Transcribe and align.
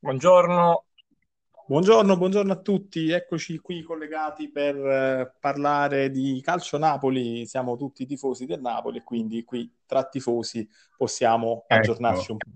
Buongiorno. 0.00 0.84
Buongiorno, 1.68 2.16
buongiorno 2.16 2.52
a 2.52 2.56
tutti, 2.56 3.10
eccoci 3.10 3.58
qui 3.58 3.82
collegati 3.82 4.50
per 4.50 4.74
eh, 4.76 5.32
parlare 5.38 6.10
di 6.10 6.40
calcio 6.42 6.76
Napoli. 6.78 7.46
Siamo 7.46 7.76
tutti 7.76 8.04
tifosi 8.06 8.46
del 8.46 8.60
Napoli 8.60 8.98
e 8.98 9.04
quindi 9.04 9.44
qui 9.44 9.72
tra 9.86 10.02
tifosi 10.04 10.68
possiamo 10.96 11.64
Ecco. 11.68 11.80
aggiornarci 11.80 12.30
un 12.32 12.36
po'. 12.38 12.48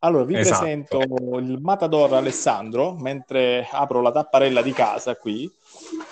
Allora, 0.00 0.24
vi 0.24 0.36
Esatto. 0.36 0.58
presento 0.58 0.98
il 1.38 1.58
Matador 1.58 2.12
Alessandro 2.12 2.94
mentre 2.96 3.66
apro 3.70 4.02
la 4.02 4.12
tapparella 4.12 4.60
di 4.60 4.72
casa 4.72 5.16
qui. 5.16 5.50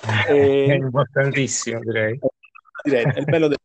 È 0.26 0.32
E- 0.32 0.74
importantissimo, 0.74 1.80
direi. 1.80 2.18
diretta, 2.82 3.12
è 3.12 3.18
il 3.18 3.24
bello 3.26 3.48
del 3.48 3.58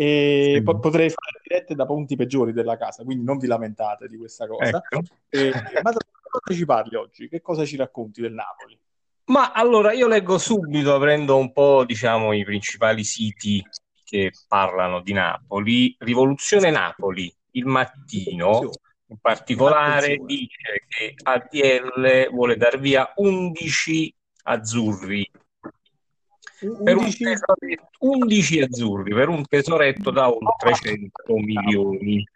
e 0.00 0.52
Sì. 0.58 0.62
po- 0.62 0.78
potrei 0.78 1.10
fare 1.10 1.40
dirette 1.42 1.74
da 1.74 1.84
punti 1.84 2.14
peggiori 2.14 2.52
della 2.52 2.76
casa, 2.76 3.02
quindi 3.02 3.24
non 3.24 3.36
vi 3.36 3.48
lamentate 3.48 4.06
di 4.06 4.16
questa 4.16 4.46
cosa. 4.46 4.80
Ecco. 4.88 5.02
E, 5.28 5.50
ma 5.82 5.90
da 5.90 5.98
cosa 6.22 6.54
ci 6.54 6.64
parli 6.64 6.94
oggi? 6.94 7.28
Che 7.28 7.40
cosa 7.40 7.64
ci 7.64 7.74
racconti 7.74 8.20
del 8.20 8.32
Napoli? 8.32 8.78
Ma 9.24 9.50
allora 9.50 9.92
io 9.92 10.06
leggo 10.06 10.38
subito, 10.38 10.94
aprendo 10.94 11.36
un 11.36 11.50
po', 11.52 11.84
diciamo, 11.84 12.32
i 12.32 12.44
principali 12.44 13.02
siti 13.02 13.60
che 14.04 14.30
parlano 14.46 15.00
di 15.00 15.12
Napoli. 15.12 15.96
Rivoluzione 15.98 16.70
Napoli, 16.70 17.34
il 17.52 17.66
mattino, 17.66 18.70
in 19.08 19.16
particolare, 19.20 20.12
Attenzione. 20.12 20.26
dice 20.26 20.84
che 20.86 21.14
ADL 21.24 22.28
vuole 22.30 22.56
dar 22.56 22.78
via 22.78 23.12
11 23.16 24.14
azzurri 24.44 25.28
11 26.60 27.24
tesoretto, 27.24 27.88
11 28.00 28.60
azzurri 28.62 29.14
per 29.14 29.28
un 29.28 29.44
tesoretto 29.46 30.10
da 30.10 30.28
oltre 30.28 30.74
100 30.74 31.34
milioni. 31.34 32.26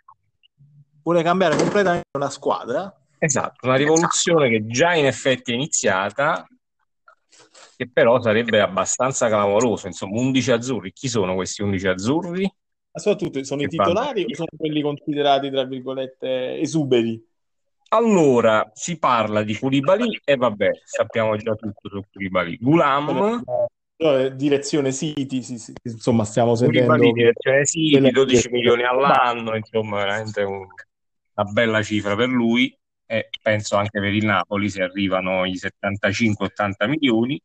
vuole 1.03 1.23
cambiare 1.23 1.57
completamente 1.57 2.09
la 2.19 2.31
squadra. 2.31 2.97
Esatto, 3.19 3.67
una 3.67 3.77
rivoluzione 3.77 4.49
che 4.49 4.67
già 4.67 4.95
in 4.95 5.07
effetti 5.07 5.53
è 5.53 5.55
iniziata, 5.55 6.47
che 7.77 7.89
però 7.89 8.21
sarebbe 8.21 8.61
abbastanza 8.61 9.29
clamoroso. 9.29 9.87
Insomma, 9.87 10.19
11 10.21 10.51
azzurri. 10.53 10.93
Chi 10.93 11.09
sono 11.09 11.35
questi 11.35 11.63
11 11.63 11.87
azzurri? 11.89 12.43
Ma 12.43 13.01
soprattutto 13.01 13.43
sono 13.45 13.63
i 13.63 13.69
Che 13.69 13.77
fanno? 13.77 13.89
titolari 13.89 14.25
o 14.25 14.35
sono 14.35 14.49
quelli 14.57 14.83
considerati, 14.83 15.51
tra 15.51 15.65
virgolette, 15.65 16.59
esuberi? 16.59 17.25
Allora, 17.91 18.71
si 18.75 18.99
parla 18.99 19.43
di 19.43 19.57
Koulibaly 19.57 20.21
e 20.25 20.37
vabbè, 20.37 20.71
sappiamo 20.85 21.37
già 21.37 21.55
tutto 21.55 21.89
su 21.89 22.03
Koulibaly. 22.13 22.57
Gulam, 22.59 23.43
Direzione 24.35 24.93
City, 24.93 25.43
sì, 25.43 25.59
sì, 25.59 25.73
insomma, 25.85 26.25
stiamo 26.25 26.57
sentendo 26.57 27.13
direzione 27.13 27.65
City, 27.65 27.93
delle- 27.93 28.11
12 28.11 28.49
milioni 28.51 28.83
all'anno, 28.83 29.55
insomma, 29.55 29.99
veramente 29.99 30.43
un- 30.43 30.67
una 31.35 31.51
bella 31.51 31.83
cifra 31.83 32.17
per 32.17 32.29
lui 32.29 32.77
e 33.07 33.29
penso 33.41 33.77
anche 33.77 34.01
per 34.01 34.13
il 34.13 34.25
Napoli 34.25 34.71
se 34.71 34.83
arrivano 34.83 35.45
i 35.45 35.57
75-80 35.57 36.87
milioni. 36.89 37.41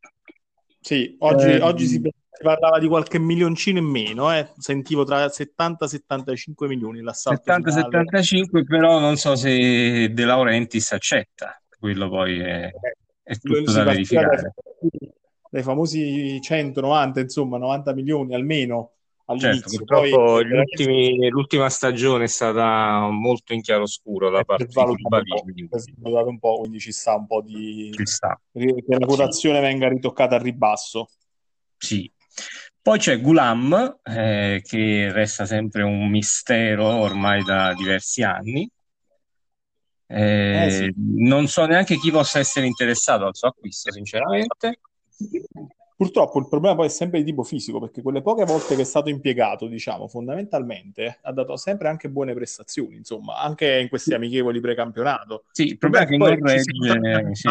Sì, 0.80 1.16
oggi, 1.20 1.48
Eh, 1.50 1.60
oggi 1.60 1.86
si, 1.86 2.00
parlava 2.42 2.78
di 2.78 2.88
qualche 2.88 3.18
milioncino 3.18 3.78
in 3.78 3.84
meno, 3.84 4.32
eh. 4.34 4.50
Sentivo 4.56 5.04
tra 5.04 5.28
70 5.28 5.84
e 5.84 5.88
75 5.88 6.66
milioni 6.66 7.00
l'assalto 7.02 7.42
finale. 7.52 7.82
70-75, 7.82 8.64
però 8.64 8.98
non 8.98 9.16
so 9.16 9.36
se 9.36 10.10
De 10.12 10.24
Laurentiis 10.24 10.92
accetta, 10.92 11.60
quello 11.78 12.08
poi 12.08 12.40
è, 12.40 12.70
è 13.22 13.36
Lui 13.42 13.58
tutto 13.58 13.72
da 13.72 13.84
verificare. 13.84 14.54
Dai 15.50 15.62
famosi 15.62 16.40
190, 16.40 17.20
insomma, 17.20 17.58
90 17.58 17.94
milioni 17.94 18.34
almeno 18.34 18.92
Certo, 19.36 19.68
all'inizio. 19.68 19.78
purtroppo 19.78 20.16
Poi, 20.16 20.50
ultimi- 20.52 21.28
l'ultima 21.28 21.68
stagione 21.68 22.24
è 22.24 22.28
stata 22.28 23.08
molto 23.10 23.52
in 23.52 23.60
chiaroscuro 23.60 24.30
da 24.30 24.42
parte 24.42 24.66
di 24.66 24.72
svalutato 24.72 25.16
un 25.16 25.24
po', 25.24 25.42
quindi 25.42 25.68
è 25.70 25.78
svalutato 25.78 26.28
un 26.28 26.38
po', 26.38 26.58
quindi 26.58 26.80
ci 26.80 26.92
sta 26.92 27.14
un 27.14 27.26
po' 27.26 27.42
di... 27.42 27.90
che 28.52 28.82
la 28.86 29.06
quotazione 29.06 29.60
venga 29.60 29.88
ritoccata 29.88 30.36
al 30.36 30.40
ribasso. 30.42 31.08
Sì. 31.76 32.10
Poi 32.80 32.98
c'è 32.98 33.20
Gulam, 33.20 33.98
eh, 34.02 34.62
che 34.64 35.12
resta 35.12 35.44
sempre 35.44 35.82
un 35.82 36.08
mistero 36.08 36.86
ormai 36.86 37.44
da 37.44 37.74
diversi 37.74 38.22
anni. 38.22 38.68
Eh, 40.10 40.64
Eh, 40.64 40.70
sì. 40.70 40.94
non 40.96 41.46
so 41.48 41.66
neanche 41.66 41.98
chi 41.98 42.10
possa 42.10 42.38
essere 42.38 42.66
interessato 42.66 43.26
al 43.26 43.36
suo 43.36 43.48
acquisto, 43.48 43.92
sinceramente. 43.92 44.80
Purtroppo 45.98 46.38
il 46.38 46.48
problema 46.48 46.76
poi 46.76 46.86
è 46.86 46.90
sempre 46.90 47.18
di 47.18 47.24
tipo 47.24 47.42
fisico, 47.42 47.80
perché 47.80 48.02
quelle 48.02 48.22
poche 48.22 48.44
volte 48.44 48.76
che 48.76 48.82
è 48.82 48.84
stato 48.84 49.08
impiegato, 49.08 49.66
diciamo, 49.66 50.06
fondamentalmente 50.06 51.18
ha 51.22 51.32
dato 51.32 51.56
sempre 51.56 51.88
anche 51.88 52.08
buone 52.08 52.34
prestazioni, 52.34 52.94
insomma, 52.94 53.38
anche 53.38 53.80
in 53.80 53.88
questi 53.88 54.14
amichevoli 54.14 54.60
precampionato. 54.60 55.46
Sì, 55.50 55.66
il 55.66 55.78
problema 55.78 56.04
è 56.04 56.08
che 56.08 56.16
poi 56.16 56.38
non 56.38 56.46
regge. 56.46 57.34
sì. 57.34 57.48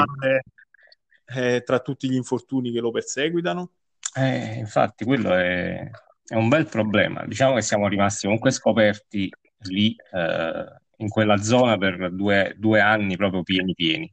eh, 1.35 1.61
tra 1.65 1.79
tutti 1.79 2.09
gli 2.09 2.15
infortuni 2.15 2.71
che 2.71 2.79
lo 2.79 2.91
perseguitano. 2.91 3.71
Eh, 4.15 4.59
infatti, 4.59 5.03
quello 5.03 5.33
è, 5.33 5.89
è 6.25 6.35
un 6.35 6.47
bel 6.47 6.67
problema. 6.67 7.25
Diciamo 7.25 7.55
che 7.55 7.61
siamo 7.61 7.89
rimasti 7.89 8.27
comunque 8.27 8.51
scoperti 8.51 9.29
lì, 9.63 9.93
eh, 10.13 10.65
in 10.99 11.09
quella 11.09 11.35
zona 11.37 11.77
per 11.77 12.13
due, 12.13 12.55
due 12.57 12.79
anni 12.79 13.17
proprio 13.17 13.43
pieni 13.43 13.73
pieni. 13.73 14.09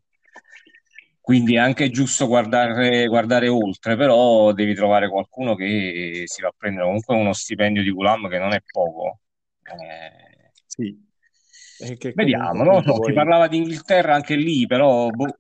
Quindi 1.25 1.55
è 1.55 1.59
anche 1.59 1.89
giusto 1.89 2.27
guardare, 2.27 3.07
guardare 3.07 3.49
oltre, 3.49 3.97
però 3.97 4.53
devi 4.53 4.75
trovare 4.75 5.09
qualcuno 5.09 5.55
che 5.55 6.25
si 6.27 6.43
va 6.43 6.49
a 6.49 6.55
prendere 6.55 6.85
comunque 6.85 7.17
uno 7.17 7.33
stipendio 7.33 7.83
di 7.83 7.91
Gulam 7.91 8.29
che 8.29 8.39
non 8.39 8.53
è 8.53 8.61
poco. 8.71 9.21
Eh, 9.63 10.53
Sì. 10.67 11.03
Che 11.97 12.13
vediamo, 12.15 12.63
non 12.63 12.83
so, 12.83 13.03
si 13.03 13.13
parlava 13.15 13.49
di 13.49 13.57
Inghilterra 13.57 14.15
anche 14.15 14.37
lì, 14.37 14.67
però 14.67 15.09
boh, 15.09 15.39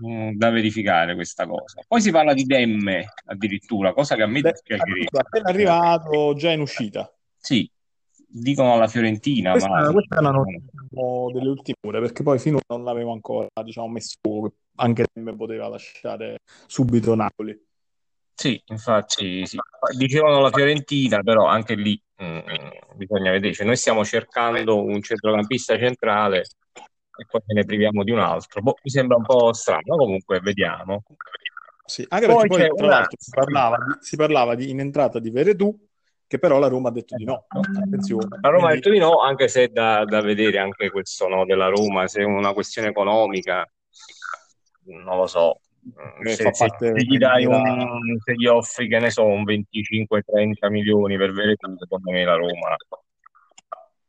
mh, 0.00 0.32
da 0.32 0.48
verificare 0.48 1.14
questa 1.14 1.46
cosa. 1.46 1.82
Poi 1.86 2.00
si 2.00 2.10
parla 2.10 2.32
di 2.32 2.44
Demme 2.44 3.12
addirittura, 3.26 3.92
cosa 3.92 4.16
che 4.16 4.22
a 4.22 4.26
me 4.26 4.40
dispiacerebbe. 4.40 5.18
appena 5.18 5.48
arrivato, 5.50 6.34
già 6.34 6.52
in 6.52 6.60
uscita. 6.60 7.14
Sì, 7.36 7.70
dicono 8.26 8.72
alla 8.72 8.88
Fiorentina, 8.88 9.52
Questa, 9.52 9.68
ma 9.68 9.92
questa 9.92 10.16
è 10.16 10.18
una 10.20 10.30
notizia 10.30 10.62
delle 11.32 11.48
ultime 11.48 11.76
ore, 11.86 12.00
perché 12.00 12.22
poi 12.22 12.38
finora 12.38 12.64
non 12.68 12.84
l'avevo 12.84 13.12
ancora, 13.12 13.48
diciamo, 13.62 13.88
messo, 13.88 14.16
anche 14.78 15.04
se 15.12 15.20
me 15.20 15.34
poteva 15.34 15.68
lasciare 15.68 16.38
subito 16.66 17.14
Napoli. 17.14 17.58
sì, 18.34 18.60
infatti 18.66 19.46
sì. 19.46 19.58
Dicevano 19.96 20.40
la 20.40 20.50
Fiorentina, 20.50 21.22
però 21.22 21.46
anche 21.46 21.74
lì 21.74 22.00
mm, 22.22 22.38
bisogna 22.94 23.30
vedere. 23.30 23.52
Cioè, 23.54 23.66
noi 23.66 23.76
stiamo 23.76 24.04
cercando 24.04 24.82
un 24.82 25.00
centrocampista 25.02 25.76
centrale 25.78 26.44
e 27.18 27.26
poi 27.28 27.40
ce 27.46 27.52
ne 27.54 27.64
priviamo 27.64 28.04
di 28.04 28.12
un 28.12 28.20
altro. 28.20 28.60
Boh, 28.62 28.76
mi 28.82 28.90
sembra 28.90 29.16
un 29.16 29.24
po' 29.24 29.52
strano, 29.52 29.96
comunque 29.96 30.40
vediamo. 30.40 31.02
Sì, 31.84 32.04
anche 32.08 32.26
Poi 32.26 32.46
perché 32.48 32.68
poi, 32.68 32.76
tra 32.76 32.86
l'altro, 32.86 33.16
si 33.18 33.30
parlava, 33.30 33.76
di, 33.78 33.92
si 34.00 34.16
parlava 34.16 34.54
di- 34.54 34.70
in 34.70 34.80
entrata 34.80 35.18
di 35.18 35.30
Veretù, 35.30 35.76
che 36.26 36.38
però 36.38 36.58
la 36.58 36.68
Roma 36.68 36.90
ha 36.90 36.92
detto 36.92 37.16
di 37.16 37.24
no. 37.24 37.46
Attenzione. 37.48 38.38
La 38.40 38.50
Roma 38.50 38.66
ha 38.66 38.68
Quindi- 38.68 38.74
detto 38.76 38.90
di 38.90 38.98
no, 38.98 39.20
anche 39.20 39.48
se 39.48 39.64
è 39.64 39.68
da, 39.68 40.04
da 40.04 40.20
vedere 40.20 40.58
anche 40.58 40.90
questo 40.90 41.26
no 41.28 41.44
della 41.46 41.68
Roma, 41.68 42.06
se 42.06 42.20
è 42.20 42.24
una 42.24 42.52
questione 42.52 42.88
economica, 42.88 43.66
non 44.88 45.16
lo 45.16 45.26
so. 45.26 45.60
Che 46.22 46.28
Se, 46.30 46.52
se- 46.52 46.68
se 46.78 47.02
gli 47.02 47.16
dai 47.18 47.44
un, 47.46 48.18
se 48.24 48.34
gli 48.34 48.46
offri, 48.46 48.88
che 48.88 48.98
ne 48.98 49.10
so, 49.10 49.24
un 49.24 49.44
25-30 49.44 50.68
milioni 50.68 51.16
per 51.16 51.32
Veretù, 51.32 51.74
secondo 51.78 52.10
me 52.10 52.24
la 52.24 52.34
Roma 52.34 52.76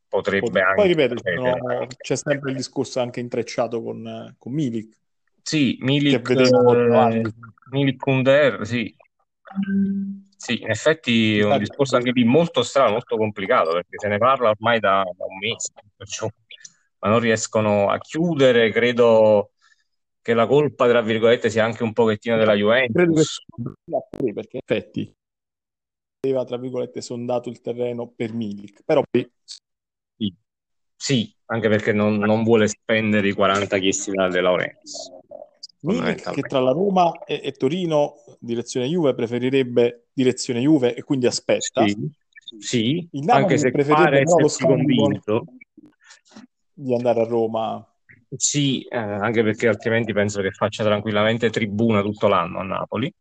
potrebbe 0.10 0.62
anche 0.62 0.76
Poi 0.76 0.88
ripeto, 0.88 1.42
sono- 1.42 1.88
c'è 2.02 2.16
sempre 2.16 2.50
il 2.52 2.58
discorso 2.58 3.00
anche 3.00 3.20
intrecciato 3.20 3.82
con, 3.82 4.36
con 4.38 4.52
Milik, 4.52 4.98
Sì, 5.42 5.78
Milik, 5.82 6.30
eh. 6.36 7.22
Milik 7.72 8.06
Under, 8.06 8.66
sì. 8.66 8.96
Sì, 10.36 10.62
in 10.62 10.70
effetti 10.70 11.38
è 11.40 11.44
un 11.44 11.60
discorso 11.60 11.98
anche 11.98 12.12
lì 12.12 12.24
molto 12.24 12.64
strano, 12.64 12.92
molto 12.92 13.18
complicato, 13.18 13.72
perché 13.72 13.98
se 14.00 14.08
ne 14.08 14.18
parla 14.18 14.50
ormai 14.50 14.80
da, 14.80 15.04
da 15.04 15.26
un 15.26 15.38
mese, 15.38 15.74
perciò, 15.96 16.28
ma 17.00 17.10
non 17.10 17.20
riescono 17.20 17.90
a 17.90 17.98
chiudere. 17.98 18.72
Credo 18.72 19.52
che 20.22 20.34
la 20.34 20.48
colpa, 20.48 20.88
tra 20.88 21.02
virgolette, 21.02 21.50
sia 21.50 21.64
anche 21.64 21.84
un 21.84 21.94
pochettino 21.94 22.38
della 22.38 22.54
Credo 22.54 22.70
che 22.70 22.92
Juventus. 22.94 23.44
perché 24.34 24.58
in 24.58 24.62
effetti 24.66 25.14
aveva, 26.22 26.44
tra 26.44 26.58
virgolette, 26.58 27.02
sondato 27.02 27.50
il 27.50 27.62
terreno 27.62 28.08
per 28.08 28.34
Milik, 28.34 28.84
però 28.84 29.02
Sì, 29.12 30.34
Sì, 30.96 31.34
anche 31.46 31.70
perché 31.70 31.94
non, 31.94 32.18
non 32.18 32.44
vuole 32.44 32.68
spendere 32.68 33.30
i 33.30 33.34
40 33.34 33.78
chiesti 33.78 34.12
da 34.12 34.28
De 34.28 34.42
Laurentiis. 34.42 35.12
Milik 35.82 36.32
che 36.32 36.42
tra 36.42 36.60
la 36.60 36.72
Roma 36.72 37.24
e, 37.24 37.40
e 37.42 37.52
Torino, 37.54 38.16
direzione 38.40 38.88
Juve, 38.88 39.16
preferirebbe 39.16 40.08
direzione 40.12 40.60
Juve 40.60 40.94
e 40.94 41.04
quindi 41.04 41.26
aspetta. 41.26 41.88
Sì, 41.88 42.12
sì, 42.60 43.10
anche 43.28 43.58
se 43.58 43.72
preferirebbe 43.72 44.10
pare 44.10 44.22
essersi 44.22 44.66
convinto. 44.66 45.46
di 46.74 46.94
andare 46.94 47.22
a 47.22 47.26
Roma. 47.26 47.89
Sì, 48.36 48.84
eh, 48.84 48.98
anche 48.98 49.42
perché 49.44 49.68
altrimenti 49.68 50.14
penso 50.14 50.42
che 50.42 50.52
faccia 50.52 50.84
tranquillamente 50.84 51.50
tribuna 51.50 52.02
tutto 52.02 52.28
l'anno 52.28 52.60
a 52.60 52.64
Napoli. 52.64 53.12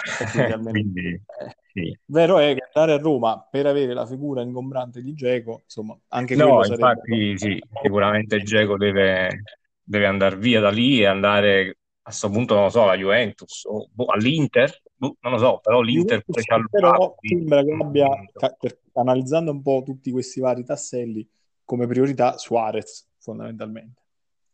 quindi 0.68 1.08
eh, 1.08 1.56
sì. 1.72 1.98
Vero 2.10 2.38
è 2.38 2.54
che 2.54 2.70
andare 2.72 2.98
a 2.98 3.02
Roma 3.02 3.46
per 3.50 3.66
avere 3.66 3.92
la 3.94 4.06
figura 4.06 4.42
ingombrante 4.42 5.02
di 5.02 5.14
Geco, 5.14 5.62
insomma, 5.64 5.98
anche 6.08 6.36
No, 6.36 6.46
quello 6.46 6.62
sarebbe... 6.62 7.02
infatti 7.02 7.36
sì, 7.38 7.60
sicuramente 7.82 8.40
Dzeko 8.40 8.76
deve, 8.76 9.42
deve 9.82 10.06
andare 10.06 10.36
via 10.36 10.60
da 10.60 10.70
lì 10.70 11.00
e 11.00 11.06
andare 11.06 11.68
a 11.70 12.02
questo 12.02 12.30
punto, 12.30 12.54
non 12.54 12.64
lo 12.64 12.70
so, 12.70 12.82
alla 12.82 12.96
Juventus 12.96 13.64
o 13.64 13.88
boh, 13.90 14.06
all'Inter, 14.06 14.82
boh, 14.94 15.16
non 15.20 15.32
lo 15.32 15.38
so, 15.38 15.58
però 15.60 15.80
l'Inter 15.80 16.24
Juventus, 16.26 16.44
c'ha 16.44 16.62
però 16.70 17.18
sembra 17.22 17.62
che 17.64 17.72
abbia, 17.72 18.08
ca- 18.36 18.50
per- 18.58 18.80
analizzando 18.94 19.50
un 19.50 19.62
po' 19.62 19.82
tutti 19.84 20.10
questi 20.10 20.40
vari 20.40 20.64
tasselli, 20.64 21.28
come 21.64 21.86
priorità 21.86 22.36
Suarez, 22.36 23.08
fondamentalmente. 23.18 24.02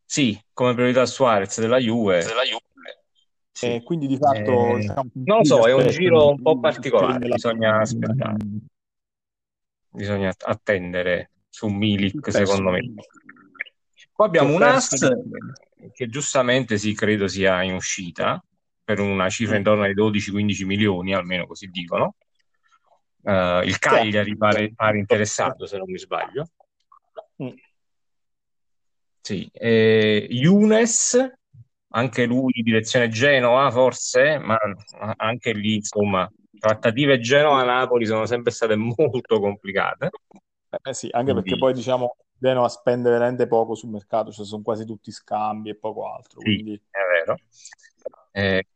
Sì, 0.04 0.38
come 0.52 0.74
priorità 0.74 1.06
Suarez 1.06 1.60
della 1.60 1.78
Juve. 1.78 2.22
Sì. 3.52 3.66
E 3.66 3.82
quindi 3.82 4.06
di 4.06 4.16
fatto... 4.16 4.76
Eh, 4.76 4.80
diciamo, 4.80 5.10
non 5.14 5.38
lo 5.38 5.44
so, 5.44 5.66
è 5.66 5.72
un 5.72 5.88
giro 5.88 6.30
un 6.30 6.42
po' 6.42 6.58
particolare, 6.58 7.18
della- 7.18 7.34
bisogna 7.34 7.78
aspettare. 7.80 8.36
Bisogna 9.90 10.32
attendere 10.36 11.30
su 11.48 11.68
Milik, 11.68 12.20
Penso- 12.20 12.44
secondo 12.44 12.70
me. 12.70 12.80
Poi 14.12 14.26
abbiamo 14.26 14.54
un 14.54 14.62
As 14.62 14.94
di- 14.96 15.90
che 15.92 16.08
giustamente 16.08 16.78
sì, 16.78 16.94
credo 16.94 17.28
sia 17.28 17.62
in 17.62 17.74
uscita 17.74 18.42
per 18.82 19.00
una 19.00 19.28
cifra 19.28 19.54
Mm. 19.54 19.58
intorno 19.58 19.82
ai 19.84 19.94
12-15 19.94 20.64
milioni, 20.64 21.14
almeno 21.14 21.46
così 21.46 21.68
dicono. 21.68 22.16
Eh, 23.22 23.62
il 23.64 23.78
Cagliari 23.78 24.36
pare, 24.36 24.72
pare 24.74 24.98
interessato, 24.98 25.66
se 25.66 25.78
non 25.78 25.90
mi 25.90 25.98
sbaglio. 25.98 26.48
Sì. 29.24 29.48
E 29.54 30.26
Younes, 30.28 31.18
anche 31.92 32.26
lui 32.26 32.52
in 32.56 32.62
direzione 32.62 33.08
Genova, 33.08 33.70
forse, 33.70 34.36
ma 34.38 34.58
anche 35.16 35.52
lì, 35.54 35.76
insomma, 35.76 36.30
trattative 36.58 37.18
Genova-Napoli 37.18 38.04
sono 38.04 38.26
sempre 38.26 38.52
state 38.52 38.76
molto 38.76 39.40
complicate. 39.40 40.10
Eh 40.82 40.92
sì, 40.92 41.08
anche 41.10 41.32
Quindi- 41.32 41.48
perché 41.48 41.58
poi 41.58 41.72
diciamo 41.72 42.16
Genova 42.36 42.68
spende 42.68 43.08
veramente 43.08 43.46
poco 43.46 43.74
sul 43.74 43.88
mercato, 43.88 44.30
cioè 44.30 44.44
sono 44.44 44.62
quasi 44.62 44.84
tutti 44.84 45.10
scambi 45.10 45.70
e 45.70 45.76
poco 45.76 46.06
altro, 46.06 46.40
Sì, 46.40 46.56
quindi 46.56 46.74
è 46.74 46.98
vero. 47.24 47.38
Eh, 48.32 48.66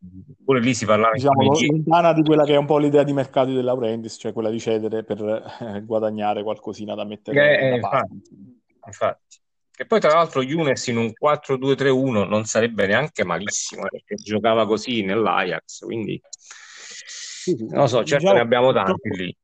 pure 0.43 0.61
lì 0.61 0.73
si 0.73 0.87
parlava 0.87 1.13
diciamo 1.15 1.43
lontana 1.43 2.13
di 2.15 2.23
quella 2.23 2.45
che 2.45 2.55
è 2.55 2.57
un 2.57 2.65
po' 2.65 2.79
l'idea 2.79 3.03
di 3.03 3.13
mercato 3.13 3.49
della 3.49 3.73
Laurentiis, 3.73 4.17
cioè 4.19 4.33
quella 4.33 4.49
di 4.51 4.61
cedere 4.61 5.03
per 5.03 5.21
eh, 5.61 5.83
guadagnare 5.83 6.43
qualcosina 6.43 6.95
da 6.95 7.05
mettere 7.05 7.61
Eh, 7.61 7.69
da 7.69 7.89
parte. 7.89 8.13
infatti, 8.15 8.61
infatti. 8.87 9.37
Che 9.79 9.87
poi 9.87 10.01
tra 10.01 10.13
l'altro 10.13 10.43
Younes 10.43 10.89
in 10.89 10.97
un 10.97 11.13
4-2-3-1 11.13 12.25
non 12.25 12.47
sarebbe 12.47 12.89
neanche 12.89 13.23
malissimo, 13.23 13.85
eh, 13.85 13.91
perché 13.91 14.17
giocava 14.17 14.67
così 14.67 15.03
nell'Ajax, 15.05 15.85
quindi 15.85 16.21
Sì, 16.25 17.57
sì. 17.57 17.65
non 17.67 17.83
lo 17.83 17.87
so, 17.87 17.99
certo 17.99 18.17
Diciamo, 18.17 18.35
ne 18.35 18.41
abbiamo 18.41 18.73
tanti 18.73 19.09
lì. 19.11 19.37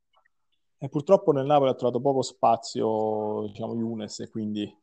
E 0.76 0.88
purtroppo 0.88 1.30
nel 1.30 1.46
Napoli 1.46 1.70
ha 1.70 1.74
trovato 1.74 2.00
poco 2.00 2.22
spazio, 2.22 3.46
diciamo, 3.46 3.76
Younes, 3.76 4.18
e 4.18 4.28
quindi 4.28 4.76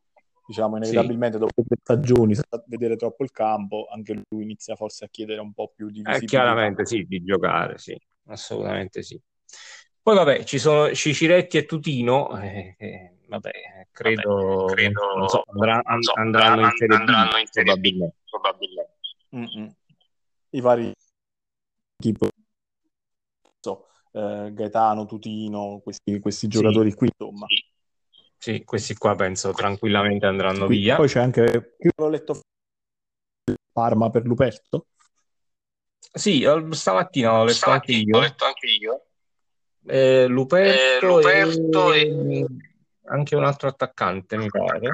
diciamo 0.48 0.77
inevitabilmente 0.77 1.38
dopo 1.38 1.51
due 1.62 1.75
stagioni, 1.81 2.33
vedere 2.68 2.95
troppo 2.95 3.25
il 3.25 3.31
campo, 3.31 3.88
anche 3.92 4.24
lui 4.30 4.44
inizia 4.44 4.77
forse 4.77 5.03
a 5.03 5.09
chiedere 5.12 5.42
un 5.42 5.51
po' 5.51 5.74
più 5.75 5.88
di 5.89 6.00
Eh, 6.00 6.03
visibilità. 6.03 6.38
chiaramente 6.38 6.86
sì, 6.86 7.03
di 7.06 7.21
giocare, 7.25 7.77
sì, 7.77 8.00
assolutamente 8.27 9.03
sì. 9.03 9.19
Poi 10.01 10.15
vabbè, 10.15 10.45
ci 10.45 10.59
sono 10.59 10.94
Ciciretti 10.94 11.57
e 11.57 11.65
Tutino, 11.65 12.39
eh, 12.39 12.75
eh, 12.80 13.12
vabbè, 13.31 13.87
credo, 13.91 14.65
credo- 14.65 15.15
non 15.15 15.29
so, 15.29 15.43
andrà- 15.47 15.81
non 15.85 16.01
so, 16.01 16.13
andranno 16.15 16.65
in 16.65 16.71
Serie 16.75 16.97
B, 16.97 16.99
andranno 16.99 17.37
in 17.37 17.47
Serie 17.49 17.77
B, 17.77 18.09
probabilmente. 18.29 18.97
probabilmente. 19.29 19.75
I 20.53 20.59
vari 20.59 20.93
tipo 21.95 22.27
so, 23.61 23.87
eh, 24.11 24.49
Gaetano, 24.51 25.05
Tutino, 25.05 25.79
questi, 25.81 26.19
questi 26.19 26.47
giocatori 26.49 26.93
qui, 26.93 27.09
insomma. 27.17 27.45
Sì, 28.37 28.63
questi 28.65 28.95
qua 28.95 29.15
penso 29.15 29.51
tranquillamente 29.51 30.25
andranno 30.25 30.65
Qui- 30.65 30.79
via. 30.79 30.95
Poi 30.97 31.07
c'è 31.07 31.21
anche, 31.21 31.75
io 31.77 31.91
l'ho 31.95 32.09
letto 32.09 32.39
Parma 33.71 34.09
per 34.09 34.25
Luperto. 34.25 34.87
Sì, 36.11 36.45
stamattina 36.71 37.31
l'ho 37.37 37.45
letto 37.45 37.69
anche 37.69 37.93
Stamattina 37.93 38.01
io. 38.01 38.17
Ho 38.17 38.19
letto 38.19 38.45
anche 38.45 38.67
io. 38.67 39.05
Eh, 39.87 40.27
Luperto, 40.27 41.05
Eh, 41.05 41.07
Luperto 41.07 41.93
e 41.93 42.45
anche 43.11 43.35
un 43.35 43.43
altro 43.43 43.67
attaccante, 43.67 44.37
mi 44.37 44.49
pare. 44.49 44.91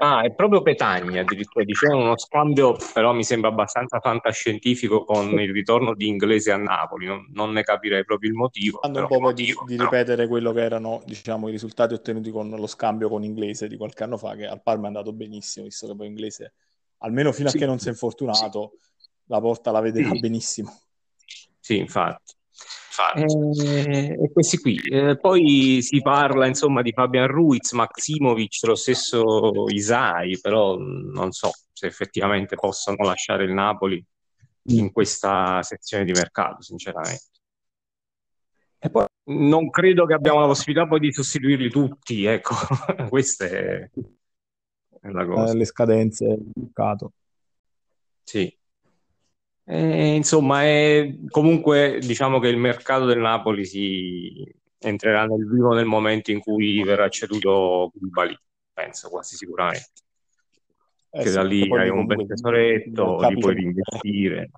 Ah, 0.00 0.22
è 0.22 0.32
proprio 0.32 0.62
Petagna, 0.62 1.22
addirittura 1.22 1.64
dicevano 1.64 2.02
uno 2.02 2.18
scambio, 2.18 2.76
però 2.94 3.12
mi 3.12 3.24
sembra 3.24 3.50
abbastanza 3.50 3.98
fantascientifico 3.98 5.02
con 5.02 5.40
il 5.40 5.50
ritorno 5.52 5.94
di 5.94 6.06
Inglese 6.06 6.52
a 6.52 6.56
Napoli. 6.56 7.06
Non, 7.06 7.26
non 7.32 7.50
ne 7.50 7.64
capirei 7.64 8.04
proprio 8.04 8.30
il 8.30 8.36
motivo, 8.36 8.78
Hanno 8.80 9.00
un 9.00 9.06
po' 9.08 9.32
di, 9.32 9.46
di 9.46 9.76
però. 9.76 9.84
ripetere 9.90 10.28
quello 10.28 10.52
che 10.52 10.62
erano 10.62 11.02
diciamo, 11.04 11.48
i 11.48 11.50
risultati 11.50 11.94
ottenuti 11.94 12.30
con 12.30 12.48
lo 12.48 12.66
scambio 12.68 13.08
con 13.08 13.24
Inglese 13.24 13.66
di 13.66 13.76
qualche 13.76 14.04
anno 14.04 14.18
fa, 14.18 14.36
che 14.36 14.46
al 14.46 14.62
Parma 14.62 14.84
è 14.84 14.86
andato 14.86 15.12
benissimo, 15.12 15.64
visto 15.64 15.88
che 15.88 15.96
poi 15.96 16.06
Inglese, 16.06 16.52
almeno 16.98 17.32
fino 17.32 17.48
a 17.48 17.50
Sì. 17.50 17.58
che 17.58 17.66
non 17.66 17.80
si 17.80 17.88
è 17.88 17.90
infortunato, 17.90 18.74
la 19.24 19.40
porta 19.40 19.72
la 19.72 19.80
vedeva 19.80 20.10
Sì. 20.10 20.20
benissimo. 20.20 20.78
sì, 21.58 21.76
infatti. 21.76 22.34
Infatti. 22.98 23.64
Eh, 23.64 24.18
e 24.22 24.32
questi 24.32 24.58
qui. 24.58 24.76
Eh, 24.76 25.16
poi 25.18 25.80
si 25.82 26.00
parla 26.02 26.46
insomma 26.46 26.82
di 26.82 26.92
Fabian 26.92 27.28
Ruiz, 27.28 27.72
Maximovic, 27.72 28.58
lo 28.64 28.74
stesso 28.74 29.66
Isai, 29.68 30.38
però 30.40 30.76
non 30.76 31.30
so 31.32 31.50
se 31.72 31.86
effettivamente 31.86 32.56
possono 32.56 32.96
lasciare 33.04 33.44
il 33.44 33.52
Napoli 33.52 34.04
in 34.70 34.92
questa 34.92 35.62
sezione 35.62 36.04
di 36.04 36.12
mercato, 36.12 36.62
sinceramente. 36.62 37.26
E 38.80 38.90
poi 38.90 39.06
Non 39.24 39.70
credo 39.70 40.06
che 40.06 40.14
abbiamo 40.14 40.40
la 40.40 40.46
possibilità 40.46 40.86
poi 40.86 41.00
di 41.00 41.12
sostituirli 41.12 41.70
tutti, 41.70 42.24
ecco, 42.24 42.54
questa 43.08 43.46
è 43.46 43.90
è 45.00 45.08
la 45.10 45.22
eh, 45.22 45.26
cosa. 45.26 45.54
le 45.54 45.64
scadenze 45.64 46.26
del 46.26 46.50
mercato. 46.54 47.12
Sì. 48.22 48.57
Eh, 49.70 50.14
insomma, 50.14 50.62
è, 50.62 51.14
comunque 51.28 51.98
diciamo 52.00 52.38
che 52.38 52.48
il 52.48 52.56
mercato 52.56 53.04
del 53.04 53.18
Napoli 53.18 53.66
si 53.66 54.50
entrerà 54.78 55.26
nel 55.26 55.46
vivo 55.46 55.74
nel 55.74 55.84
momento 55.84 56.30
in 56.30 56.40
cui 56.40 56.82
verrà 56.82 57.06
ceduto 57.10 57.90
Koulibaly, 57.92 58.34
penso 58.72 59.10
quasi 59.10 59.36
sicuramente. 59.36 59.90
Eh 61.10 61.22
Che 61.22 61.28
sì, 61.28 61.34
da 61.34 61.42
lì 61.42 61.68
poi 61.68 61.80
hai 61.80 61.90
un 61.90 62.06
bel 62.06 62.26
tesoretto, 62.26 63.28
li 63.28 63.38
puoi 63.38 63.54
reinvestire. 63.54 64.50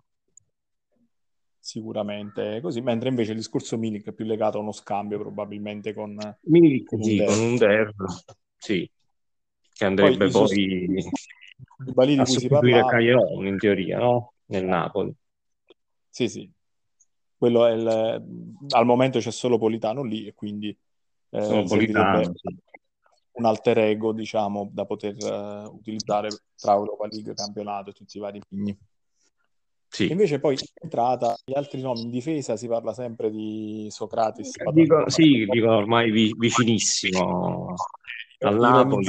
Sicuramente 1.58 2.60
così, 2.60 2.80
mentre 2.80 3.08
invece 3.08 3.32
il 3.32 3.38
discorso 3.38 3.76
Milik 3.76 4.06
è 4.06 4.12
più 4.12 4.24
legato 4.24 4.58
a 4.58 4.60
uno 4.60 4.72
scambio 4.72 5.18
probabilmente 5.18 5.92
con, 5.92 6.16
Milik, 6.42 6.88
con 6.88 7.02
sì, 7.02 7.18
un 7.18 7.26
con 7.26 7.38
un 7.40 7.56
Der, 7.56 7.92
sì, 8.56 8.88
che 9.72 9.84
andrebbe 9.84 10.28
poi 10.28 11.10
Koulibaly 11.76 12.14
di 12.14 12.20
a 12.20 12.22
cui 12.22 12.32
si 12.32 12.40
sostituire 12.40 12.80
parlava. 12.80 12.90
Cagliaron 12.90 13.46
in 13.46 13.58
teoria, 13.58 13.98
no? 13.98 14.34
Nel 14.50 14.64
Napoli. 14.64 15.14
Sì, 16.08 16.28
sì. 16.28 16.50
Quello 17.36 17.66
è 17.66 17.72
il- 17.72 18.52
al 18.70 18.84
momento 18.84 19.18
c'è 19.18 19.30
solo 19.30 19.58
Politano 19.58 20.02
lì 20.02 20.26
e 20.26 20.34
quindi 20.34 20.76
eh, 21.30 21.64
Politano, 21.68 22.24
sì. 22.34 22.56
un 23.32 23.44
alter 23.44 23.78
ego, 23.78 24.12
diciamo, 24.12 24.68
da 24.72 24.84
poter 24.84 25.14
eh, 25.18 25.64
utilizzare 25.66 26.28
tra 26.56 26.74
Europa 26.74 27.06
League, 27.06 27.34
campionato 27.34 27.90
e 27.90 27.92
tutti 27.92 28.16
i 28.16 28.20
vari 28.20 28.38
impegni. 28.38 28.76
Sì. 29.88 30.10
Invece 30.10 30.38
poi 30.40 30.54
in 30.54 30.60
entrata, 30.82 31.36
gli 31.44 31.54
altri 31.54 31.80
nomi 31.80 32.02
in 32.02 32.10
difesa 32.10 32.56
si 32.56 32.66
parla 32.66 32.92
sempre 32.92 33.30
di 33.30 33.86
Socrates. 33.90 34.52
Dico, 34.72 35.08
sì, 35.08 35.46
dicono 35.48 35.76
ormai 35.76 36.10
vi- 36.10 36.34
vicinissimo 36.36 37.74
al 38.38 38.56
Napoli. 38.56 39.06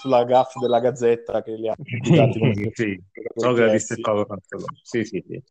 Sulla 0.00 0.24
gaff 0.24 0.56
della 0.58 0.80
Gazzetta 0.80 1.42
che 1.42 1.56
li 1.56 1.68
ha 1.68 1.74
pubblicati 1.76 2.38
come 2.38 2.52
sì, 3.34 3.40
proprio 3.40 3.64
a 3.64 3.66
diversi. 3.68 4.00
Paolo 4.00 4.26
Cancellotti. 4.26 4.80
Sì, 4.82 5.04
sì, 5.04 5.24
sì. 5.26 5.42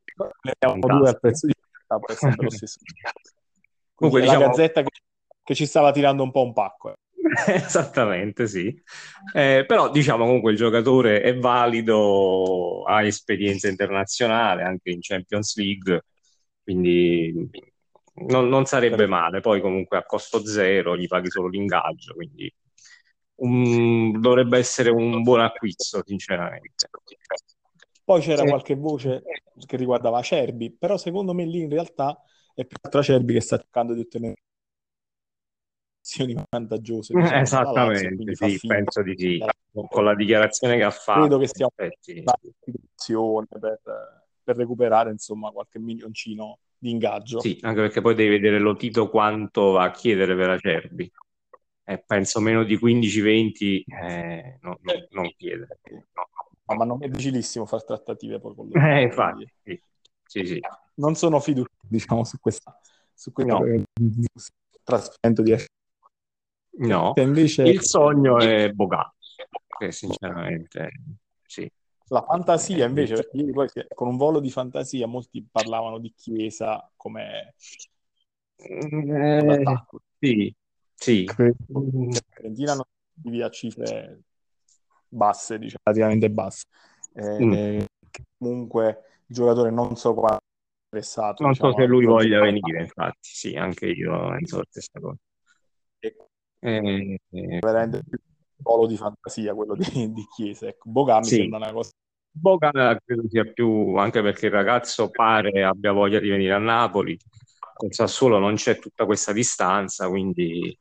Ne 0.42 0.54
abbiamo 0.60 0.80
due 0.98 1.10
al 1.10 1.20
prezzo 1.20 1.48
di 1.48 1.54
mercato, 1.72 2.12
è 2.14 2.16
sempre 2.16 2.44
lo 2.44 2.50
stesso. 2.52 2.80
Comunque, 3.96 4.22
è 4.22 4.26
la 4.26 4.32
diciamo- 4.34 4.52
Gazzetta 4.52 4.82
che, 4.84 4.90
che 5.44 5.56
ci 5.56 5.66
stava 5.66 5.92
tirando 5.92 6.24
un 6.24 6.32
po' 6.32 6.44
un 6.44 6.54
pacco. 6.54 6.92
eh. 6.92 6.96
Esattamente, 7.54 8.48
sì. 8.48 8.82
Eh, 9.34 9.64
però 9.68 9.90
diciamo 9.90 10.26
comunque 10.26 10.52
il 10.52 10.58
giocatore 10.58 11.22
è 11.22 11.38
valido, 11.38 12.84
ha 12.84 13.04
esperienza 13.04 13.68
internazionale 13.68 14.64
anche 14.64 14.90
in 14.92 15.00
Champions 15.02 15.56
League, 15.58 16.02
quindi 16.64 17.50
non, 18.28 18.48
non 18.50 18.66
sarebbe 18.66 19.08
male. 19.08 19.40
Poi 19.40 19.62
comunque 19.62 19.98
a 19.98 20.04
costo 20.06 20.46
zero 20.46 20.98
gli 20.98 21.08
paghi 21.08 21.30
solo 21.30 21.48
l'ingaggio, 21.48 22.14
quindi 22.14 22.54
un- 23.36 24.20
dovrebbe 24.20 24.58
essere 24.58 24.90
un 24.90 25.22
buon 25.24 25.42
acquisto, 25.42 26.02
sinceramente. 26.06 26.90
Poi 28.04 28.22
c'era 28.22 28.44
Eh. 28.44 28.48
qualche 28.48 28.76
voce 28.76 29.24
che 29.66 29.78
riguardava 29.78 30.20
Acerbi, 30.20 30.72
però 30.72 30.98
secondo 30.98 31.34
me 31.34 31.46
lì 31.46 31.62
in 31.62 31.70
realtà 31.70 32.22
è 32.54 32.66
più 32.66 32.78
altro 32.82 33.00
Acerbi 33.00 33.34
che 33.34 33.42
sta 33.42 33.58
cercando 33.58 33.94
di 33.94 34.02
ottenere 34.02 34.36
posizioni 36.04 36.36
vantaggiose. 36.50 37.14
diciamo, 37.14 37.30
dalla 37.30 37.40
Lazio, 37.40 37.58
Esattamente, 37.58 38.36
fa 38.36 38.48
sì, 38.50 38.68
penso 38.68 39.02
di 39.02 39.16
sì. 39.18 39.44
Con 39.72 40.04
la 40.04 40.14
dichiarazione 40.14 40.76
che 40.78 40.84
ha 40.84 40.92
fatto, 40.92 41.20
Credo 41.22 41.38
che 41.40 41.50
in 41.56 41.66
effetti, 41.66 42.20
una 42.20 42.34
situazione 42.42 43.48
per, 43.60 43.80
per 44.44 44.56
recuperare 44.56 45.10
insomma 45.10 45.50
qualche 45.50 45.80
milioncino 45.80 46.60
di 46.78 46.92
ingaggio. 46.92 47.40
Sì, 47.40 47.58
anche 47.62 47.82
perché 47.82 48.02
poi 48.02 48.14
devi 48.14 48.30
vedere 48.30 48.60
lo 48.60 48.76
Tito 48.76 49.10
quanto 49.10 49.72
va 49.72 49.86
a 49.86 49.92
chiedere 49.92 50.36
per 50.36 50.50
Acerbi. 50.50 51.12
Eh, 51.86 52.04
penso 52.06 52.40
meno 52.40 52.64
di 52.64 52.78
15-20 52.78 53.84
eh, 53.86 54.58
no, 54.62 54.78
no, 54.82 54.94
non 55.10 55.34
chiede. 55.36 55.80
No. 55.90 56.28
Ma 56.74 56.86
non 56.86 57.04
è 57.04 57.08
difficilissimo 57.08 57.66
fare 57.66 57.84
trattative 57.86 58.40
poi 58.40 58.56
con 58.56 58.68
loro. 58.68 58.88
Eh, 58.88 59.02
infatti, 59.04 59.48
sì. 59.64 59.82
Sì, 60.26 60.46
sì. 60.46 60.60
Non 60.96 61.16
sono 61.16 61.40
fiducioso, 61.40 61.88
diciamo, 61.88 62.24
su 62.24 62.40
questa, 62.40 62.80
su 63.14 63.32
questo 63.32 63.58
no. 63.58 63.84
trasferimento 64.84 65.42
di. 65.42 65.56
No, 66.76 67.14
invece... 67.18 67.64
il 67.64 67.84
sogno 67.84 68.40
è 68.40 68.70
Boga, 68.72 69.14
che 69.78 69.92
sinceramente 69.92 70.92
sì. 71.46 71.70
La 72.08 72.24
fantasia 72.24 72.86
invece, 72.86 73.14
perché 73.16 73.52
poi 73.52 73.68
con 73.94 74.08
un 74.08 74.18
volo 74.18 74.40
di 74.40 74.50
fantasia 74.50 75.08
molti 75.08 75.48
parlavano 75.50 76.00
di 76.00 76.14
Chiesa 76.16 76.92
come... 76.96 77.56
Eh, 78.56 79.64
sì, 80.20 80.56
sì. 80.94 81.28
Fiorentina 81.28 82.76
non 82.76 82.84
via 83.14 83.50
cifre 83.50 84.22
basse, 85.14 85.58
diciamo, 85.58 85.82
relativamente 85.84 86.30
basse. 86.30 86.66
Eh, 87.14 87.46
mm. 87.46 87.80
Comunque 88.38 88.88
il 89.28 89.36
giocatore 89.36 89.72
non 89.72 89.96
so 89.96 90.14
quanto 90.14 90.38
è 90.38 90.96
interessato. 90.96 91.44
Non 91.44 91.52
diciamo, 91.52 91.72
so 91.72 91.78
se 91.78 91.86
lui 91.86 92.06
voglia 92.06 92.42
venire, 92.42 92.82
infatti, 92.82 93.18
sì, 93.22 93.56
anche 93.56 93.88
io 93.88 94.30
penso 94.30 94.58
la 94.58 94.66
stessa 94.70 95.00
cosa. 95.00 95.18
E 96.00 96.16
eh, 96.60 97.20
eh, 97.30 97.60
veramente 97.60 98.04
più 98.10 98.20
polo 98.62 98.88
di 98.88 98.98
fantasia 98.98 99.54
quello 99.54 99.76
di, 99.76 100.12
di 100.12 100.26
Chiesa. 100.36 100.68
Ecco, 100.68 100.90
Boga 100.90 101.18
mi 101.20 101.26
sì. 101.26 101.36
sembra 101.36 101.58
una 101.58 101.72
cosa. 101.72 101.92
Boga 102.36 102.72
credo 103.06 103.28
sia 103.30 103.46
più 103.46 103.96
anche 103.96 104.22
perché 104.24 104.48
il 104.48 104.54
ragazzo 104.54 105.12
pare 105.12 105.64
abbia 105.64 105.92
voglia 105.92 106.20
di 106.20 106.30
venire 106.30 106.54
a 106.54 106.58
Napoli. 106.58 107.18
Con 107.76 107.92
Sassuolo 107.92 108.40
non 108.40 108.56
c'è 108.56 108.80
tutta 108.80 109.06
questa 109.06 109.34
distanza, 109.34 110.08
quindi 110.08 110.76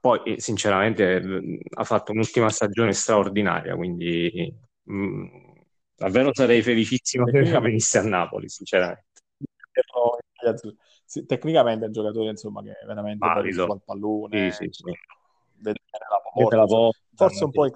poi 0.00 0.22
eh, 0.24 0.40
sinceramente 0.40 1.22
ha 1.74 1.84
fatto 1.84 2.12
un'ultima 2.12 2.48
stagione 2.48 2.92
straordinaria, 2.92 3.76
quindi 3.76 4.52
mh, 4.84 4.94
mm, 4.94 5.26
davvero 5.94 6.34
sarei 6.34 6.62
felicissimo 6.62 7.26
se 7.26 7.30
venisse 7.60 7.98
a 7.98 8.02
Napoli, 8.02 8.48
sinceramente. 8.48 9.04
Sì, 11.04 11.26
tecnicamente 11.26 11.84
è 11.84 11.86
un 11.88 11.92
giocatore 11.92 12.30
insomma, 12.30 12.62
che 12.62 12.72
veramente 12.86 13.26
valido. 13.26 13.64
al 13.64 13.82
pallone, 13.84 14.52
sì, 14.52 14.66
sì, 14.66 14.84
sì. 14.84 14.92
vede 15.56 15.80
la 15.90 16.20
porta, 16.32 16.56
la 16.56 16.64
porta 16.64 16.98
forse 17.14 17.44
un 17.44 17.50
po' 17.50 17.68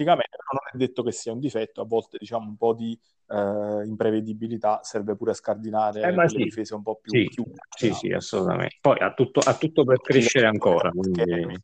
praticamente 0.00 0.36
non 0.50 0.60
è 0.72 0.76
detto 0.76 1.02
che 1.02 1.12
sia 1.12 1.32
un 1.32 1.38
difetto, 1.38 1.80
a 1.80 1.84
volte 1.84 2.16
diciamo 2.18 2.46
un 2.46 2.56
po' 2.56 2.74
di 2.74 2.98
eh, 3.28 3.84
imprevedibilità 3.84 4.80
serve 4.82 5.16
pure 5.16 5.32
a 5.32 5.34
scardinare 5.34 6.00
eh, 6.00 6.10
le 6.10 6.28
sì. 6.28 6.36
difese 6.36 6.74
un 6.74 6.82
po' 6.82 6.98
più 7.00 7.10
sì, 7.10 7.28
chiuse. 7.28 7.54
Sì, 7.76 7.88
no? 7.88 7.94
sì, 7.94 8.12
assolutamente. 8.12 8.78
Poi 8.80 8.98
ha 8.98 9.12
tutto, 9.12 9.40
ha 9.40 9.54
tutto 9.54 9.84
per 9.84 10.00
crescere 10.00 10.46
ancora. 10.46 10.90
Quindi... 10.90 11.62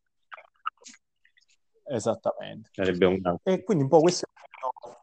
Esattamente. 1.89 2.71
Un... 3.07 3.37
E 3.43 3.63
quindi 3.63 3.85
un 3.85 3.89
po' 3.89 4.01
questo 4.01 4.27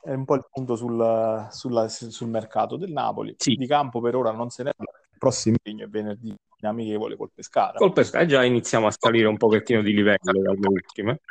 è 0.04 0.14
un 0.14 0.26
po' 0.26 0.36
il 0.36 0.46
punto 0.52 0.76
sul, 0.76 1.48
sulla, 1.50 1.88
sul 1.88 2.28
mercato 2.28 2.76
del 2.76 2.92
Napoli. 2.92 3.36
Sì. 3.38 3.56
Di 3.56 3.68
campo 3.68 4.02
per 4.02 4.16
ora 4.16 4.32
non 4.32 4.50
se 4.50 4.64
ne 4.64 4.74
parla 4.76 4.92
prossimo 5.24 5.56
impegno 5.56 5.86
è 5.86 5.88
venerdì 5.88 6.36
amichevole 6.60 7.16
col 7.16 7.32
Pescara. 7.34 7.78
Col 7.78 7.94
Pescara 7.94 8.26
già 8.26 8.44
iniziamo 8.44 8.88
a 8.88 8.94
salire 8.98 9.28
un 9.28 9.38
pochettino 9.38 9.82
di 9.82 9.94
livello 9.94 10.18
dalle 10.32 10.68
ultime, 10.68 11.22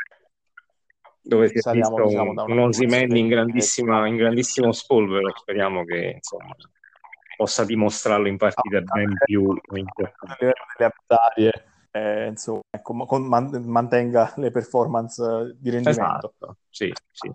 dove 1.23 1.49
si 1.49 1.59
è 1.59 1.73
visto 1.73 2.05
diciamo, 2.05 2.31
un, 2.31 2.51
un 2.51 2.59
Osimen 2.59 3.17
in, 3.17 3.29
in 3.29 4.17
grandissimo 4.17 4.73
spolvero, 4.73 5.33
speriamo 5.37 5.85
che 5.85 6.15
insomma, 6.17 6.55
possa 7.37 7.65
dimostrarlo 7.65 8.27
in 8.29 8.37
partite 8.37 8.77
ah, 8.79 8.81
ben 8.81 9.17
più 9.25 9.55
importanti. 9.75 10.45
Avversarie, 10.77 11.65
eh, 11.93 12.27
insomma, 12.27 12.61
ecco, 12.71 13.07
con, 13.07 13.23
mantenga 13.25 14.33
le 14.37 14.51
performance 14.51 15.57
di 15.59 15.71
rendimento. 15.71 16.35
Esatto, 16.39 16.57
sì, 16.69 16.93
sì. 17.11 17.31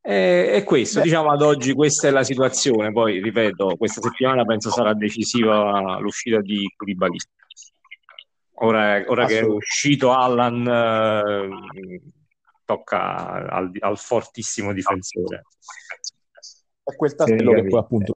E, 0.00 0.52
e 0.54 0.64
questo, 0.64 0.98
Beh. 0.98 1.04
diciamo 1.04 1.30
ad 1.30 1.42
oggi 1.42 1.74
questa 1.74 2.08
è 2.08 2.10
la 2.10 2.24
situazione, 2.24 2.92
poi 2.92 3.20
ripeto, 3.20 3.76
questa 3.76 4.00
settimana 4.00 4.44
penso 4.44 4.70
sarà 4.70 4.94
decisiva 4.94 5.98
l'uscita 5.98 6.40
di 6.40 6.72
Koulibaly. 6.76 7.18
Ora, 8.60 9.04
ora 9.06 9.26
che 9.26 9.38
è 9.38 9.42
uscito 9.42 10.12
Allan, 10.12 10.66
eh, 10.66 12.02
tocca 12.64 13.48
al, 13.48 13.70
al, 13.78 13.98
fortissimo 13.98 14.72
difensore. 14.72 15.44
È 16.82 16.96
quel 16.96 17.14
tassello 17.14 17.52
che 17.52 17.66
poi 17.66 17.78
appunto 17.78 18.14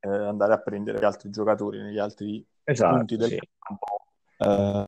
eh, 0.00 0.08
andare 0.08 0.52
a 0.52 0.58
prendere 0.60 0.98
gli 0.98 1.04
altri 1.04 1.30
giocatori 1.30 1.80
negli 1.82 1.98
altri 1.98 2.46
esatto, 2.62 2.96
punti 2.96 3.16
del 3.16 3.28
sì. 3.30 3.38
campo. 3.58 4.04
Eh, 4.38 4.84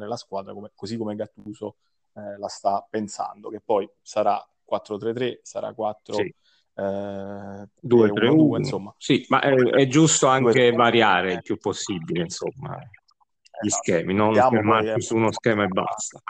la 0.00 0.16
squadra 0.16 0.52
come, 0.52 0.72
così 0.74 0.96
come 0.96 1.14
Gattuso 1.14 1.76
eh, 2.14 2.36
la 2.38 2.48
sta 2.48 2.84
pensando, 2.88 3.48
che 3.48 3.60
poi 3.60 3.88
sarà 4.00 4.44
4-3-3, 4.68 5.38
sarà 5.42 5.72
4... 5.72 6.14
Sì. 6.14 6.34
Eh, 6.76 7.68
2 7.80 8.12
3 8.12 8.28
1 8.28 8.58
insomma 8.58 8.92
sì 8.98 9.24
ma 9.28 9.40
è, 9.40 9.54
è 9.54 9.86
giusto 9.86 10.26
anche 10.26 10.70
2, 10.70 10.72
variare 10.72 11.34
il 11.34 11.42
più 11.42 11.56
possibile 11.56 12.22
insomma 12.22 12.76
gli 12.76 13.66
esatto. 13.66 13.82
schemi 13.82 14.12
non 14.12 14.34
fermarsi 14.34 15.00
su 15.00 15.14
uno 15.14 15.30
schema 15.30 15.62
e 15.62 15.68
basta 15.68 16.20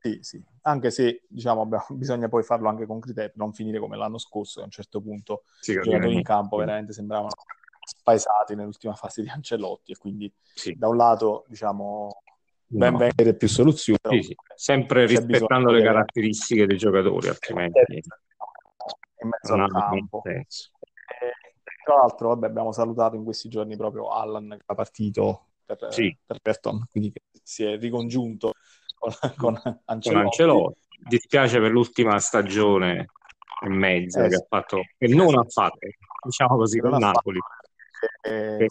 sì, 0.00 0.18
sì. 0.22 0.42
Anche 0.62 0.90
se 0.90 1.22
diciamo, 1.28 1.68
bisogna 1.90 2.28
poi 2.28 2.42
farlo 2.42 2.68
anche 2.68 2.86
con 2.86 3.00
criteri, 3.00 3.32
non 3.36 3.52
finire 3.52 3.78
come 3.78 3.96
l'anno 3.96 4.18
scorso, 4.18 4.56
che 4.56 4.60
a 4.62 4.64
un 4.64 4.70
certo 4.70 5.00
punto 5.00 5.44
sì, 5.60 5.72
i 5.72 5.80
giocatori 5.80 6.14
in 6.14 6.22
campo 6.22 6.56
veramente 6.56 6.92
sembravano 6.92 7.28
spaesati 7.82 8.54
nell'ultima 8.54 8.94
fase 8.96 9.22
di 9.22 9.28
Ancelotti 9.28 9.92
e 9.92 9.96
quindi 9.96 10.32
sì. 10.54 10.74
da 10.76 10.88
un 10.88 10.96
lato 10.96 11.44
diciamo 11.48 12.22
ben 12.66 12.94
no. 12.94 13.34
più 13.36 13.48
soluzioni. 13.48 14.22
Sì, 14.22 14.22
sì. 14.22 14.36
Sempre 14.54 15.06
rispettando 15.06 15.70
le 15.70 15.82
caratteristiche 15.82 16.66
dei 16.66 16.78
giocatori, 16.78 17.28
altrimenti 17.28 17.78
in 17.88 18.00
mezzo 19.42 19.54
al 19.54 19.70
campo. 19.70 20.22
E, 20.24 20.46
tra 21.84 21.96
l'altro, 21.96 22.28
vabbè, 22.28 22.46
abbiamo 22.46 22.72
salutato 22.72 23.16
in 23.16 23.24
questi 23.24 23.48
giorni 23.48 23.76
proprio 23.76 24.10
Allan 24.10 24.56
che 24.58 24.64
ha 24.66 24.74
partito 24.74 25.46
per, 25.64 25.92
sì. 25.92 26.16
per 26.24 26.38
Berton, 26.42 26.86
quindi 26.90 27.12
si 27.42 27.64
è 27.64 27.78
ricongiunto 27.78 28.52
con, 28.98 29.12
con 29.36 29.60
Ancelotti. 29.86 30.24
Ancelotti. 30.24 30.80
Dispiace 31.08 31.58
per 31.58 31.70
l'ultima 31.70 32.18
stagione 32.18 33.06
e 33.62 33.68
mezza 33.68 34.24
eh, 34.24 34.28
che 34.28 34.34
ha 34.36 34.46
fatto, 34.46 34.82
che 34.98 35.08
non 35.08 35.38
ha 35.38 35.44
fatto, 35.44 35.78
diciamo 36.22 36.56
così, 36.56 36.78
con 36.78 36.98
Napoli. 36.98 37.38
Eh, 38.22 38.56
è 38.56 38.66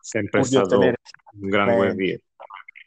sempre 0.00 0.42
stato 0.44 0.78
un 0.78 0.94
gran 1.32 1.76
guerriero. 1.76 2.22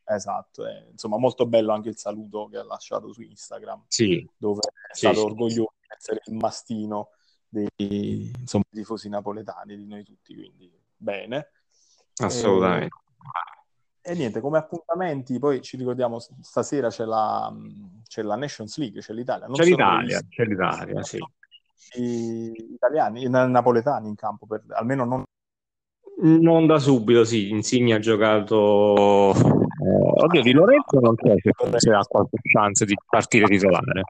Esatto, 0.05 0.65
è, 0.65 0.87
insomma 0.91 1.17
molto 1.17 1.45
bello 1.45 1.71
anche 1.71 1.89
il 1.89 1.97
saluto 1.97 2.47
che 2.47 2.57
ha 2.57 2.63
lasciato 2.63 3.13
su 3.13 3.21
Instagram, 3.21 3.85
sì. 3.87 4.27
dove 4.35 4.59
è 4.59 4.93
sì, 4.93 5.05
stato 5.05 5.19
sì, 5.19 5.25
orgoglioso 5.25 5.73
essere 5.95 6.21
il 6.25 6.35
mastino 6.35 7.09
dei 7.47 8.31
insomma, 8.39 8.63
tifosi 8.69 9.09
napoletani, 9.09 9.77
di 9.77 9.85
noi 9.85 10.03
tutti, 10.03 10.35
quindi 10.35 10.71
bene. 10.95 11.49
Assolutamente. 12.21 12.95
E, 14.01 14.11
e, 14.11 14.15
niente, 14.15 14.41
come 14.41 14.57
appuntamenti, 14.57 15.37
poi 15.39 15.61
ci 15.61 15.77
ricordiamo, 15.77 16.19
stasera 16.19 16.89
c'è 16.89 17.05
la, 17.05 17.53
c'è 18.07 18.21
la 18.21 18.35
Nations 18.35 18.77
League, 18.77 19.01
c'è 19.01 19.13
l'Italia. 19.13 19.45
Non 19.45 19.55
c'è 19.55 19.65
l'Italia, 19.65 20.21
c'è 20.27 20.43
l'Italia, 20.45 21.03
sì. 21.03 21.19
Gli 21.95 22.73
italiani, 22.73 23.23
i 23.23 23.29
napoletani 23.29 24.07
in 24.07 24.15
campo, 24.15 24.45
per, 24.45 24.63
almeno 24.69 25.05
non 25.05 25.23
non 26.21 26.67
da 26.67 26.79
subito, 26.79 27.23
sì. 27.23 27.49
Insigne 27.49 27.95
ha 27.95 27.99
giocato. 27.99 29.31
Eh, 29.33 30.23
oddio, 30.23 30.41
di 30.41 30.51
Lorenzo 30.51 30.99
non 30.99 31.15
so 31.17 31.77
se, 31.77 31.91
ha 31.91 32.03
qualche 32.07 32.37
chance 32.41 32.85
di 32.85 32.95
partire 33.09 33.45
titolare. 33.45 34.03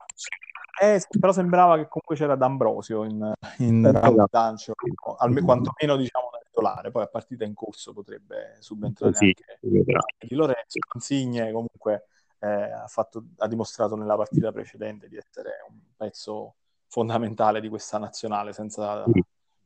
Eh, 0.81 1.01
però 1.19 1.31
sembrava 1.31 1.75
che 1.75 1.87
comunque 1.87 2.15
c'era 2.15 2.35
D'Ambrosio 2.35 3.03
in, 3.03 3.33
in 3.59 3.85
esatto. 3.85 4.27
Dancio, 4.29 4.73
almeno 5.17 5.45
quantomeno 5.45 5.95
diciamo 5.95 6.29
da 6.31 6.39
titolare. 6.43 6.91
Poi 6.91 7.03
a 7.03 7.07
partita 7.07 7.43
in 7.43 7.53
corso 7.53 7.93
potrebbe 7.93 8.55
subentrare 8.59 9.13
sì, 9.13 9.33
anche 9.61 10.27
di 10.27 10.35
Lorenzo. 10.35 10.79
Insigne 10.95 11.51
comunque 11.51 12.07
eh, 12.39 12.47
ha, 12.47 12.87
fatto, 12.87 13.23
ha 13.37 13.47
dimostrato 13.47 13.95
nella 13.95 14.15
partita 14.15 14.51
precedente 14.51 15.07
di 15.07 15.17
essere 15.17 15.63
un 15.69 15.77
pezzo 15.95 16.55
fondamentale 16.87 17.61
di 17.61 17.69
questa 17.69 17.97
nazionale 17.97 18.53
senza. 18.53 19.03
Sì 19.11 19.23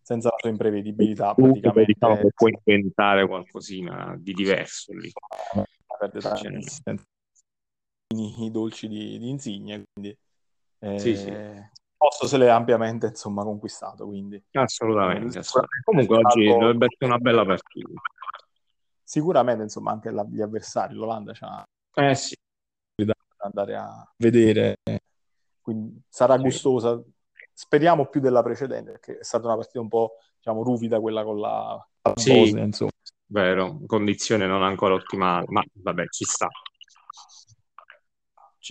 senza 0.07 0.29
la 0.29 0.37
sua 0.39 0.49
imprevedibilità. 0.49 1.33
Praticamente... 1.33 1.91
Diciamo 1.91 2.15
che 2.15 2.31
puoi 2.33 2.57
inventare 2.63 3.27
qualcosina 3.27 4.15
di 4.17 4.31
diverso 4.31 4.93
lì. 4.93 5.11
Perde 5.99 6.19
tanti 6.21 7.03
i 8.15 8.49
dolci 8.49 8.87
di, 8.87 9.17
di 9.17 9.29
Insigne, 9.29 9.83
quindi 9.91 10.17
eh, 10.79 10.99
sì, 10.99 11.15
sì. 11.15 11.33
posto 11.95 12.27
se 12.27 12.37
l'è 12.37 12.47
ampiamente 12.47 13.07
insomma 13.07 13.43
conquistato. 13.43 14.05
Quindi. 14.05 14.43
Assolutamente, 14.51 15.39
assolutamente. 15.39 15.83
Comunque 15.85 16.17
oggi 16.17 16.45
dovrebbe 16.45 16.85
essere 16.85 17.05
una 17.05 17.17
bella 17.17 17.45
partita. 17.45 17.89
Sicuramente, 19.03 19.63
insomma, 19.63 19.91
anche 19.91 20.11
la, 20.11 20.25
gli 20.29 20.41
avversari, 20.41 20.93
l'Olanda 20.93 21.31
c'ha 21.33 21.63
eh, 21.95 22.13
sì. 22.13 22.35
da 22.95 23.13
andare 23.37 23.75
a 23.75 24.13
vedere 24.17 24.77
quindi 25.67 26.01
sarà 26.07 26.37
gustosa. 26.37 26.97
Speriamo 27.51 28.05
più 28.05 28.21
della 28.21 28.41
precedente, 28.41 28.91
perché 28.91 29.17
è 29.17 29.23
stata 29.23 29.47
una 29.47 29.57
partita 29.57 29.81
un 29.81 29.89
po' 29.89 30.13
diciamo, 30.37 30.63
ruvida 30.63 31.01
quella 31.01 31.25
con 31.25 31.41
la, 31.41 31.87
la 32.03 32.13
sì, 32.15 32.39
Bosnia, 32.39 32.63
insomma. 32.63 32.91
Vero, 33.25 33.79
condizione 33.85 34.47
non 34.47 34.63
ancora 34.63 34.93
ottimale, 34.93 35.45
ma 35.49 35.61
vabbè, 35.73 36.05
ci 36.07 36.23
sta. 36.23 36.47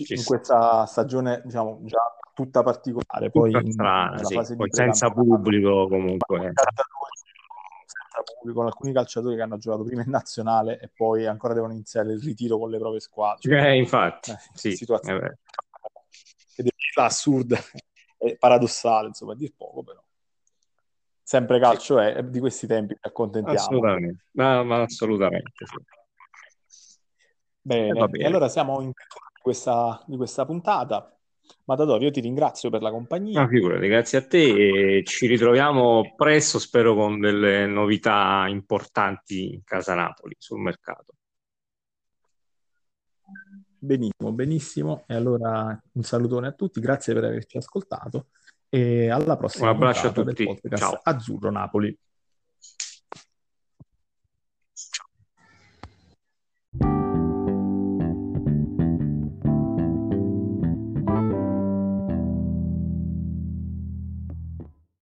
Ci, 0.05 0.13
in 0.13 0.19
sta. 0.19 0.35
questa 0.35 0.85
stagione, 0.85 1.41
diciamo, 1.43 1.79
già 1.83 2.15
tutta 2.33 2.61
particolare, 2.61 3.31
poi, 3.31 3.51
tutta 3.51 3.71
strana, 3.71 4.23
sì. 4.23 4.55
poi 4.55 4.67
senza 4.71 5.09
pubblico 5.09 5.87
comunque. 5.87 6.39
Senza 6.39 8.23
pubblico, 8.23 8.59
con 8.59 8.67
alcuni 8.67 8.93
calciatori 8.93 9.35
che 9.35 9.41
hanno 9.41 9.57
giocato 9.57 9.83
prima 9.83 10.03
in 10.03 10.09
nazionale 10.09 10.79
e 10.79 10.89
poi 10.95 11.25
ancora 11.25 11.53
devono 11.53 11.73
iniziare 11.73 12.11
il 12.11 12.21
ritiro 12.21 12.57
con 12.59 12.69
le 12.69 12.77
proprie 12.77 12.99
squadre. 12.99 13.69
Eh, 13.69 13.77
infatti, 13.77 14.31
eh, 14.31 14.37
sì, 14.53 14.75
situazione 14.75 15.25
eh 15.25 15.37
assurda 17.03 17.57
e 18.17 18.37
paradossale, 18.37 19.07
insomma, 19.07 19.33
a 19.33 19.35
dir 19.35 19.53
poco, 19.55 19.83
però. 19.83 20.03
Sempre 21.21 21.59
calcio 21.59 21.99
è, 21.99 22.23
di 22.23 22.39
questi 22.39 22.67
tempi 22.67 22.93
ci 22.93 23.01
accontentiamo. 23.01 23.59
Assolutamente, 23.59 24.23
ma, 24.31 24.63
ma 24.63 24.81
assolutamente 24.81 25.51
sì. 25.65 25.75
Bene, 27.61 27.99
eh, 27.99 28.21
e 28.21 28.25
allora 28.25 28.47
siamo 28.47 28.79
in 28.79 28.93
questa, 29.47 30.03
di 30.05 30.17
questa 30.17 30.45
puntata. 30.45 31.09
Matador, 31.63 32.01
io 32.01 32.11
ti 32.11 32.19
ringrazio 32.19 32.69
per 32.69 32.81
la 32.81 32.91
compagnia. 32.91 33.41
No, 33.41 33.47
figurati, 33.47 33.87
grazie 33.87 34.17
a 34.17 34.27
te 34.27 34.97
e 34.97 35.03
ci 35.05 35.27
ritroviamo 35.27 36.13
presto, 36.17 36.59
spero 36.59 36.93
con 36.93 37.19
delle 37.19 37.65
novità 37.65 38.45
importanti 38.49 39.53
in 39.53 39.63
casa 39.63 39.95
Napoli 39.95 40.35
sul 40.37 40.59
mercato. 40.59 41.13
Benissimo, 43.79 44.31
benissimo. 44.33 45.03
E 45.07 45.15
allora 45.15 45.81
un 45.93 46.03
salutone 46.03 46.47
a 46.47 46.51
tutti, 46.51 46.81
grazie 46.81 47.13
per 47.13 47.23
averci 47.23 47.57
ascoltato 47.57 48.27
e 48.69 49.09
alla 49.09 49.37
prossima. 49.37 49.69
Un 49.69 49.75
abbraccio 49.75 50.07
a 50.07 50.11
tutti. 50.11 50.59
Ciao. 50.75 50.99
Azzurro 51.01 51.51
Napoli. 51.51 51.97